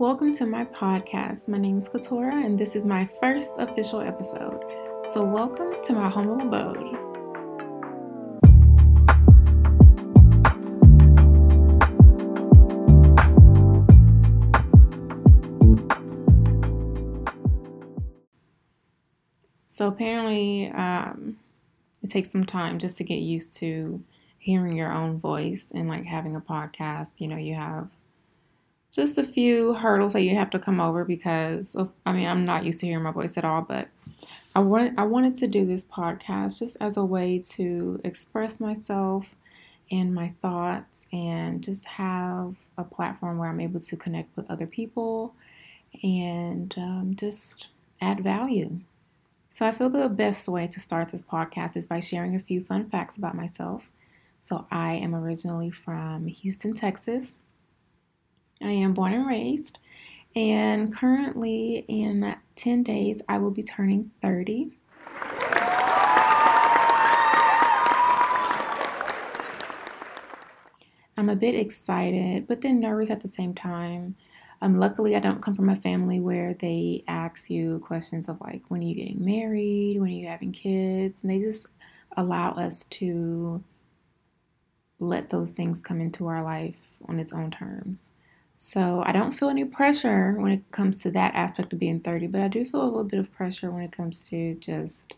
[0.00, 1.48] Welcome to my podcast.
[1.48, 4.62] My name is Keturah, and this is my first official episode.
[5.12, 6.94] So, welcome to my humble abode.
[19.66, 21.38] So, apparently, um,
[22.04, 24.00] it takes some time just to get used to
[24.38, 27.20] hearing your own voice and like having a podcast.
[27.20, 27.88] You know, you have
[28.98, 32.64] just a few hurdles that you have to come over because I mean I'm not
[32.64, 33.86] used to hearing my voice at all, but
[34.56, 39.36] I wanted I wanted to do this podcast just as a way to express myself
[39.88, 44.66] and my thoughts and just have a platform where I'm able to connect with other
[44.66, 45.32] people
[46.02, 47.68] and um, just
[48.00, 48.80] add value.
[49.48, 52.64] So I feel the best way to start this podcast is by sharing a few
[52.64, 53.90] fun facts about myself.
[54.42, 57.36] So I am originally from Houston, Texas.
[58.62, 59.78] I am born and raised,
[60.34, 64.72] and currently in 10 days, I will be turning 30.
[71.16, 74.14] I'm a bit excited, but then nervous at the same time.
[74.62, 78.62] Um, luckily, I don't come from a family where they ask you questions of like,
[78.68, 80.00] when are you getting married?
[80.00, 81.22] When are you having kids?
[81.22, 81.66] And they just
[82.16, 83.62] allow us to
[85.00, 88.10] let those things come into our life on its own terms.
[88.60, 92.26] So I don't feel any pressure when it comes to that aspect of being 30,
[92.26, 95.14] but I do feel a little bit of pressure when it comes to just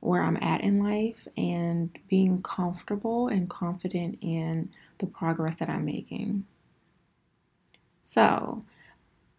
[0.00, 5.84] where I'm at in life and being comfortable and confident in the progress that I'm
[5.86, 6.44] making.
[8.02, 8.60] So,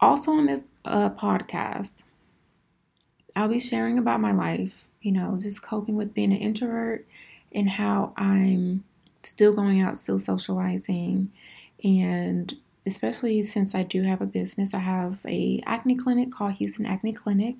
[0.00, 2.04] also on this uh, podcast,
[3.36, 7.06] I'll be sharing about my life, you know, just coping with being an introvert
[7.52, 8.84] and how I'm
[9.22, 11.32] still going out, still socializing,
[11.82, 12.56] and
[12.86, 14.74] especially since I do have a business.
[14.74, 17.56] I have a acne clinic called Houston Acne Clinic,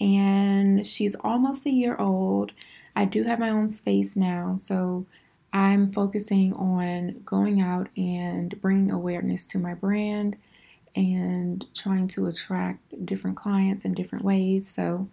[0.00, 2.52] and she's almost a year old.
[2.94, 5.06] I do have my own space now, so
[5.52, 10.36] I'm focusing on going out and bringing awareness to my brand
[10.94, 14.68] and trying to attract different clients in different ways.
[14.68, 15.08] So,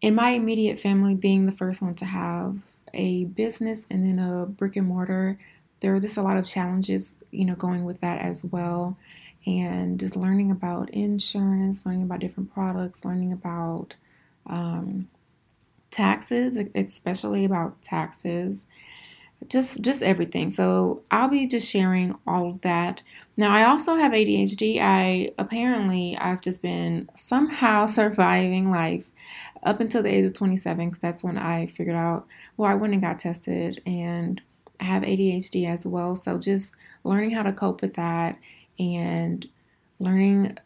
[0.00, 2.58] in my immediate family, being the first one to have
[2.92, 5.38] a business and then a brick and mortar
[5.82, 8.96] there were just a lot of challenges, you know, going with that as well.
[9.44, 13.96] And just learning about insurance, learning about different products, learning about
[14.46, 15.08] um,
[15.90, 18.66] taxes, especially about taxes,
[19.48, 20.50] just just everything.
[20.50, 23.02] So I'll be just sharing all of that.
[23.36, 24.80] Now I also have ADHD.
[24.80, 29.10] I apparently I've just been somehow surviving life
[29.64, 32.26] up until the age of 27 because that's when I figured out.
[32.56, 34.40] Well, I went and got tested and
[34.82, 36.16] I have ADHD as well.
[36.16, 38.36] So just learning how to cope with that
[38.80, 39.48] and
[40.00, 40.58] learning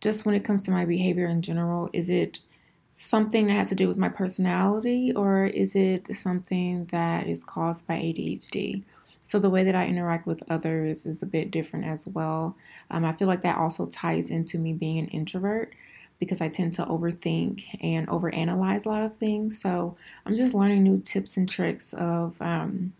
[0.00, 2.40] just when it comes to my behavior in general, is it
[2.88, 7.86] something that has to do with my personality or is it something that is caused
[7.86, 8.82] by ADHD?
[9.20, 12.56] So the way that I interact with others is a bit different as well.
[12.90, 15.72] Um, I feel like that also ties into me being an introvert
[16.18, 19.60] because I tend to overthink and overanalyze a lot of things.
[19.60, 19.96] So
[20.26, 22.92] I'm just learning new tips and tricks of um,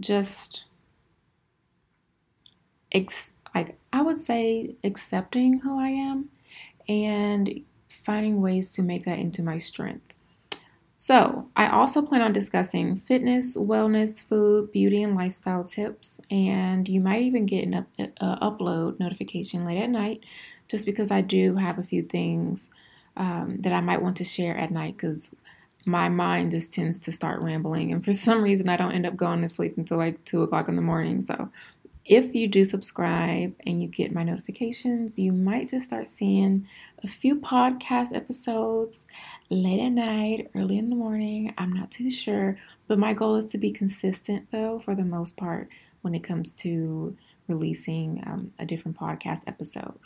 [0.00, 0.64] just
[2.92, 6.30] ex- like I would say accepting who I am
[6.88, 10.14] and finding ways to make that into my strength.
[10.96, 16.20] So, I also plan on discussing fitness, wellness, food, beauty, and lifestyle tips.
[16.30, 17.86] And you might even get an up,
[18.20, 20.22] uh, upload notification late at night
[20.68, 22.70] just because I do have a few things
[23.16, 25.34] um, that I might want to share at night because
[25.86, 27.92] my mind just tends to start rambling.
[27.92, 30.68] And for some reason, I don't end up going to sleep until like two o'clock
[30.68, 31.22] in the morning.
[31.22, 31.50] So
[32.04, 36.66] if you do subscribe and you get my notifications, you might just start seeing
[37.02, 39.06] a few podcast episodes
[39.50, 41.52] late at night, early in the morning.
[41.58, 45.36] I'm not too sure, but my goal is to be consistent though, for the most
[45.36, 45.68] part,
[46.02, 47.16] when it comes to
[47.48, 49.98] releasing um, a different podcast episode.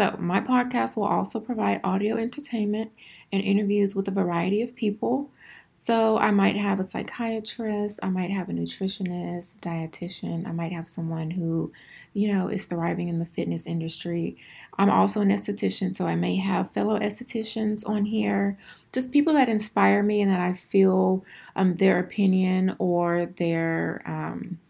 [0.00, 2.90] So, my podcast will also provide audio entertainment
[3.30, 5.30] and interviews with a variety of people.
[5.76, 10.88] So, I might have a psychiatrist, I might have a nutritionist, dietitian, I might have
[10.88, 11.70] someone who,
[12.14, 14.38] you know, is thriving in the fitness industry.
[14.78, 18.56] I'm also an esthetician, so I may have fellow estheticians on here,
[18.94, 24.60] just people that inspire me and that I feel um, their opinion or their um,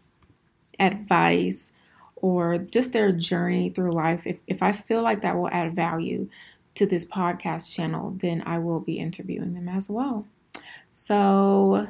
[0.77, 1.71] advice
[2.21, 6.29] or just their journey through life, if, if I feel like that will add value
[6.75, 10.25] to this podcast channel, then I will be interviewing them as well.
[10.93, 11.87] So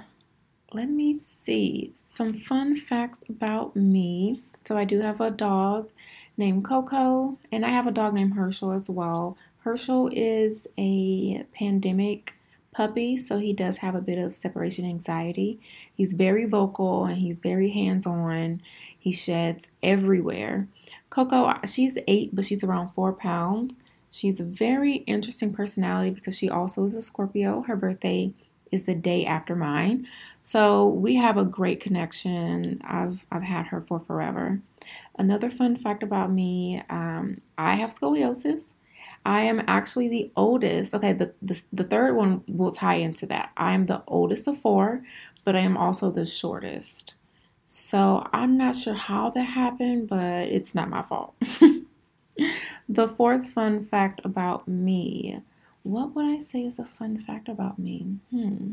[0.73, 4.41] let me see some fun facts about me.
[4.65, 5.89] So I do have a dog
[6.37, 9.37] named Coco, and I have a dog named Herschel as well.
[9.59, 12.35] Herschel is a pandemic
[12.71, 15.59] puppy, so he does have a bit of separation anxiety.
[15.95, 18.61] He's very vocal and he's very hands on.
[18.97, 20.67] He sheds everywhere.
[21.09, 23.81] Coco, she's eight, but she's around four pounds.
[24.09, 27.61] She's a very interesting personality because she also is a Scorpio.
[27.61, 28.33] Her birthday
[28.71, 30.07] is the day after mine.
[30.43, 32.81] So we have a great connection.
[32.83, 34.61] I've I've had her for forever.
[35.17, 38.73] Another fun fact about me, um, I have scoliosis.
[39.25, 40.93] I am actually the oldest.
[40.93, 43.51] Okay, the, the the third one will tie into that.
[43.55, 45.03] I am the oldest of four,
[45.45, 47.15] but I am also the shortest.
[47.65, 51.35] So I'm not sure how that happened, but it's not my fault.
[52.89, 55.41] the fourth fun fact about me.
[55.83, 58.17] What would I say is a fun fact about me?
[58.31, 58.71] Hmm.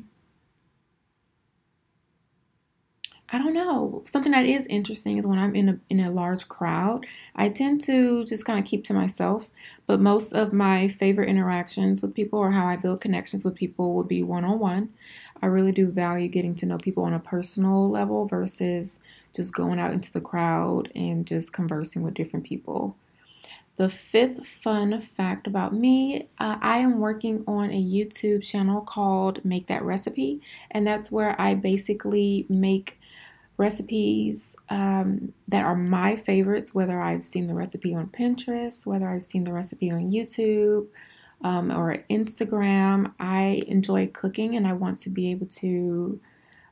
[3.30, 4.02] I don't know.
[4.06, 7.82] Something that is interesting is when I'm in a in a large crowd, I tend
[7.82, 9.48] to just kind of keep to myself.
[9.86, 13.94] But most of my favorite interactions with people or how I build connections with people
[13.94, 14.90] would be one on one.
[15.42, 18.98] I really do value getting to know people on a personal level versus
[19.34, 22.96] just going out into the crowd and just conversing with different people.
[23.76, 29.44] The fifth fun fact about me uh, I am working on a YouTube channel called
[29.44, 30.40] Make That Recipe,
[30.70, 32.97] and that's where I basically make
[33.58, 39.25] recipes um, that are my favorites, whether I've seen the recipe on Pinterest, whether I've
[39.25, 40.87] seen the recipe on YouTube
[41.43, 43.12] um, or Instagram.
[43.19, 46.20] I enjoy cooking and I want to be able to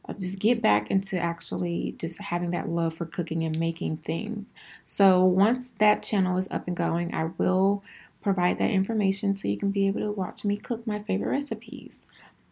[0.08, 4.54] uh, just get back into actually just having that love for cooking and making things.
[4.86, 7.82] So once that channel is up and going, I will
[8.22, 12.05] provide that information so you can be able to watch me cook my favorite recipes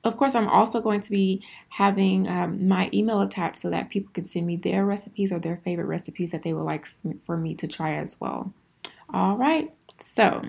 [0.05, 4.13] of course, I'm also going to be having um, my email attached so that people
[4.13, 6.87] can send me their recipes or their favorite recipes that they would like
[7.25, 8.53] for me to try as well.
[9.13, 10.43] All right, so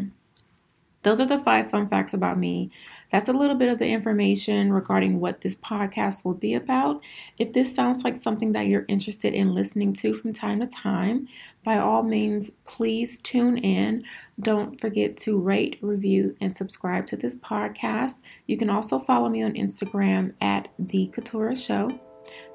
[1.06, 2.72] those are the five fun facts about me.
[3.12, 7.00] That's a little bit of the information regarding what this podcast will be about.
[7.38, 11.28] If this sounds like something that you're interested in listening to from time to time,
[11.64, 14.04] by all means, please tune in.
[14.40, 18.16] Don't forget to rate, review, and subscribe to this podcast.
[18.48, 22.00] You can also follow me on Instagram at The Keturah Show.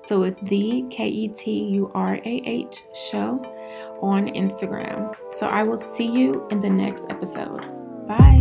[0.05, 3.41] So it's the K E T U R A H show
[4.03, 5.15] on Instagram.
[5.31, 7.81] So I will see you in the next episode.
[8.09, 8.40] Bye.